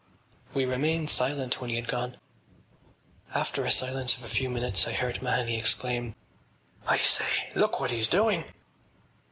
[0.55, 2.17] We remained silent when he had gone.
[3.35, 6.15] After a silence of a few minutes I heard Mahony exclaim:
[6.87, 7.51] “I say!
[7.53, 8.45] Look what he’s doing!